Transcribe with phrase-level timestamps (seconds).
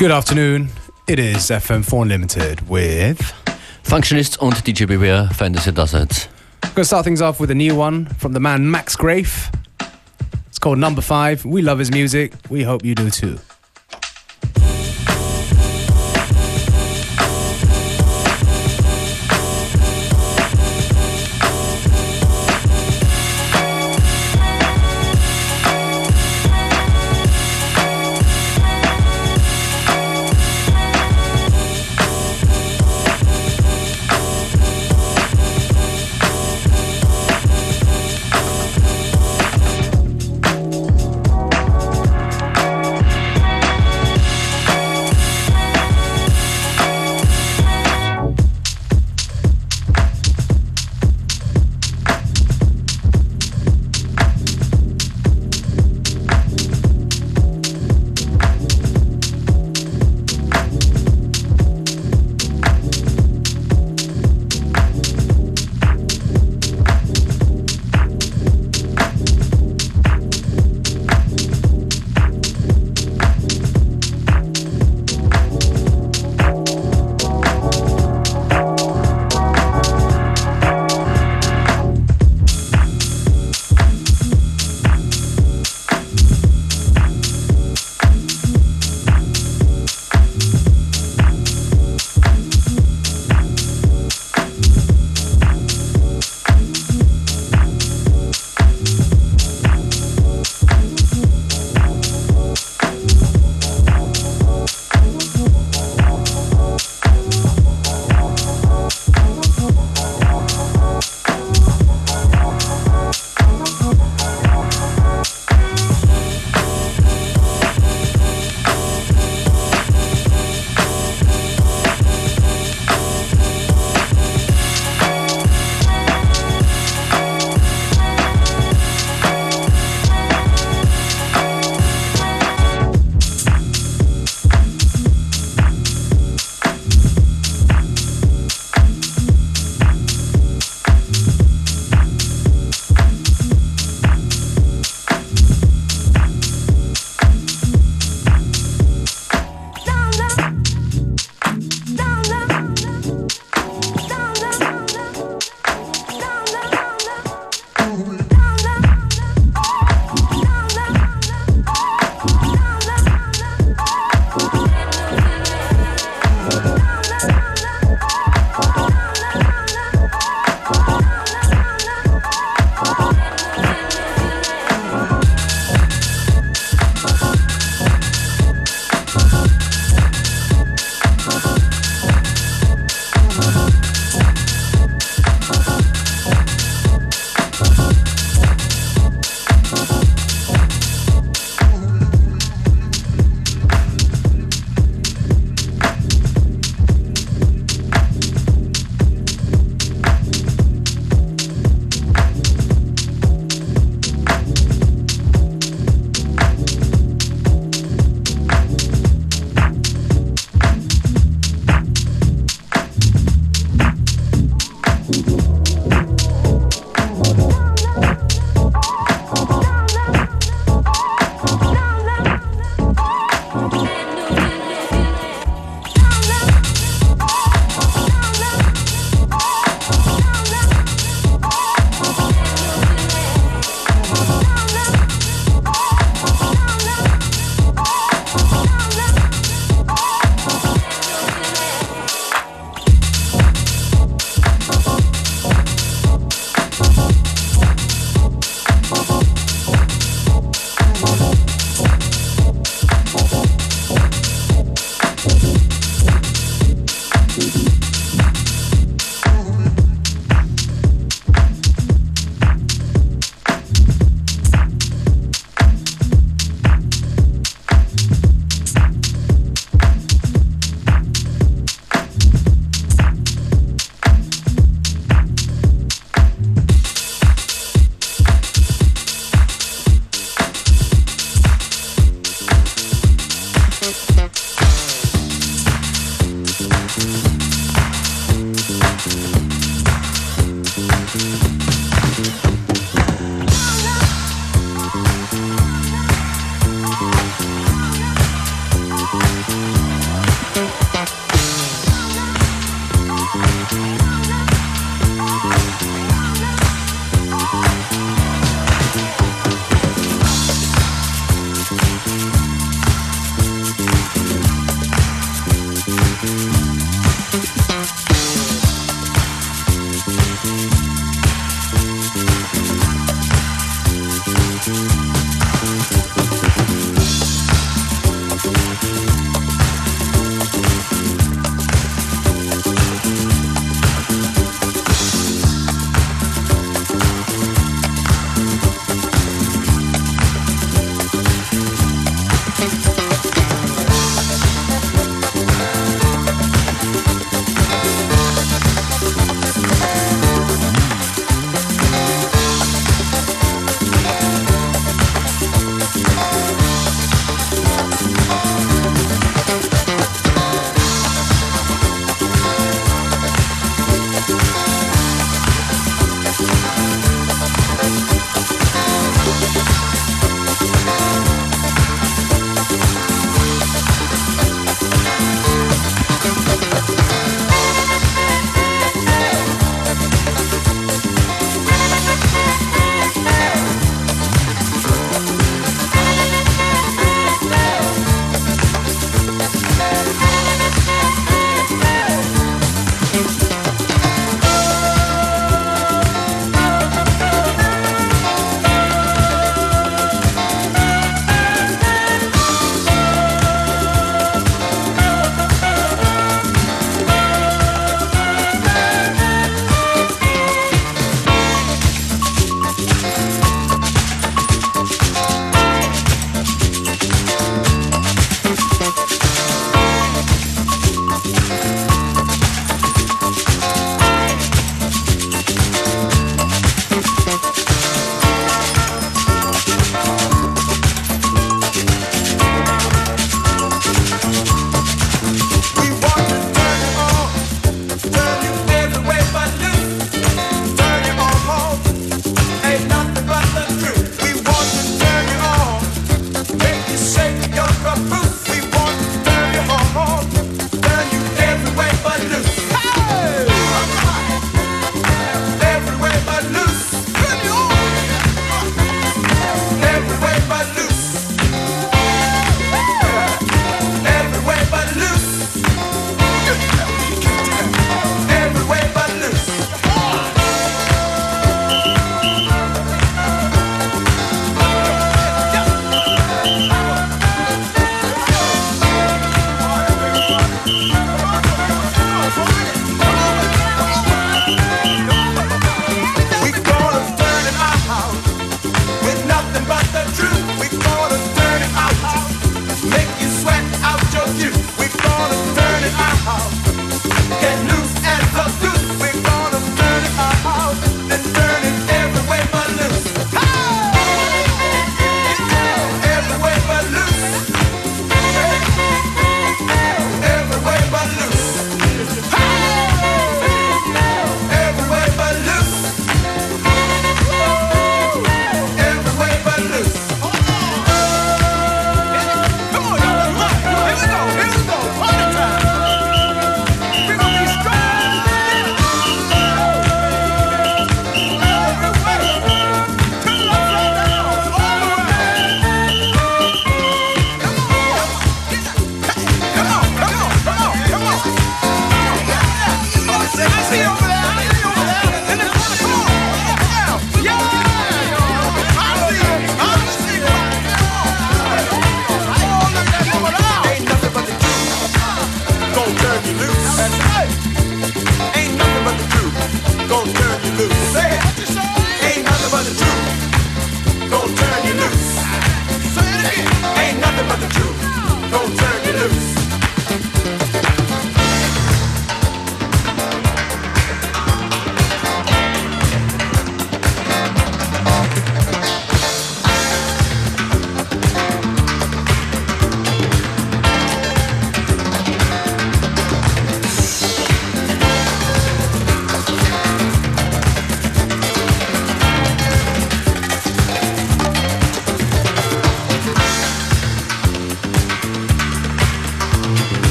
[0.00, 0.70] Good afternoon.
[1.06, 3.20] It is FM4 Unlimited with
[3.82, 6.08] Functionist und DJ Beware, fein, dass ihr da seid.
[6.62, 9.50] We're going to start things off with a new one from the man Max Grafe.
[10.48, 11.44] It's called Number Five.
[11.44, 12.32] We love his music.
[12.48, 13.36] We hope you do too.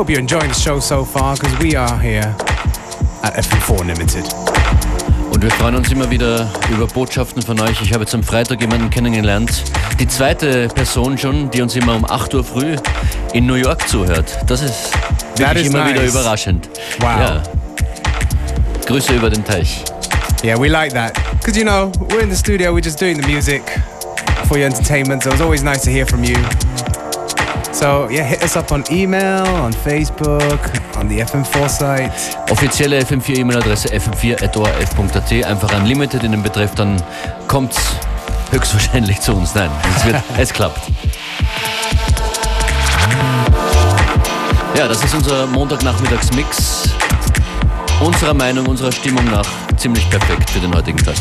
[0.00, 2.34] Hope you're enjoying the show so far, because we are here
[3.22, 4.24] at FM4 Limited.
[5.30, 7.82] Und wir freuen uns immer wieder über Botschaften von euch.
[7.82, 9.62] Ich habe jetzt am Freitag jemanden kennengelernt.
[9.98, 12.76] Die zweite Person schon, die uns immer um 8 Uhr früh
[13.34, 14.38] in New York zuhört.
[14.46, 14.90] Das ist
[15.36, 15.92] wirklich immer nice.
[15.92, 16.70] wieder überraschend.
[17.00, 17.20] Wow.
[17.20, 17.42] Ja.
[18.86, 19.84] Grüße über den Teich.
[20.42, 21.12] Yeah, we like that.
[21.40, 23.60] Because, you know, we're in the studio, we're just doing the music
[24.48, 26.38] for your entertainment, so it's always nice to hear from you.
[27.80, 30.60] So, yeah, hit us up on email, on Facebook,
[30.98, 32.12] on the FM4 site.
[32.50, 35.32] Offizielle FM4 E-Mail-Adresse fm4.orf.at.
[35.46, 37.02] Einfach Unlimited in den Betreff, dann
[37.48, 37.78] kommt's
[38.50, 39.54] höchstwahrscheinlich zu uns.
[39.54, 40.78] Nein, es, wird, es klappt.
[44.76, 46.90] Ja, das ist unser Montagnachmittagsmix.
[48.02, 49.46] Unserer Meinung, unserer Stimmung nach
[49.78, 51.14] ziemlich perfekt für den heutigen Tag.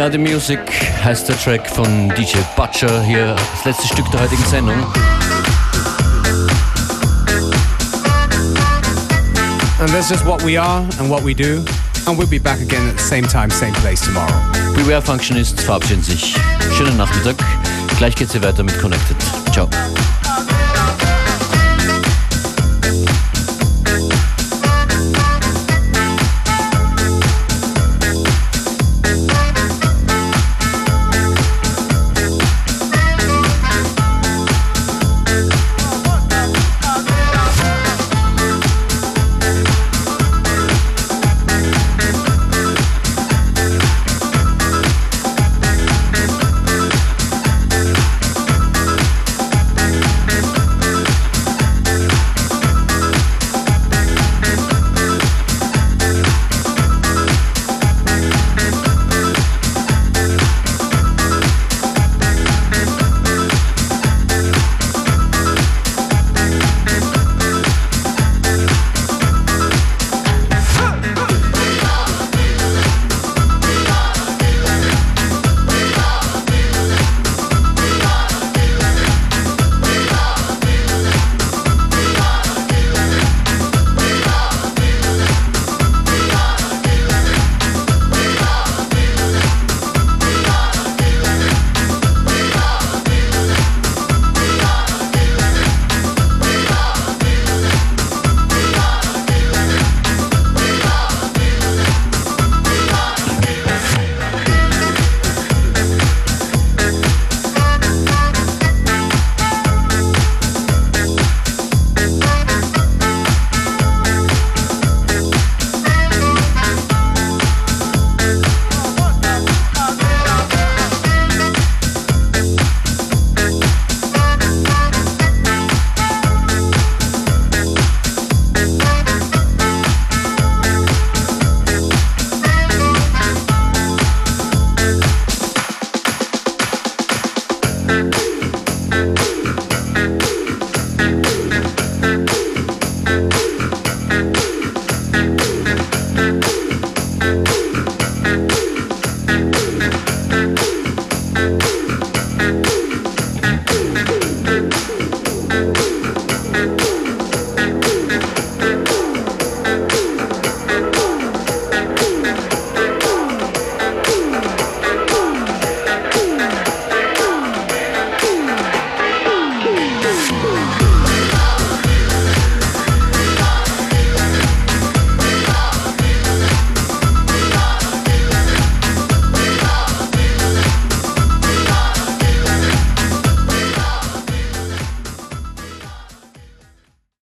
[0.00, 0.58] We Are the Music
[1.04, 4.82] heißt der Track von DJ Butcher, hier das letzte Stück der heutigen Sendung.
[9.78, 11.62] And that's just what we are and what we do.
[12.06, 14.32] And we'll be back again at the same time, same place tomorrow.
[14.74, 16.34] Beware Functionists verabschieden sich.
[16.78, 17.36] Schönen Nachmittag.
[17.98, 19.18] Gleich geht's hier weiter mit Connected.
[19.52, 19.68] Ciao.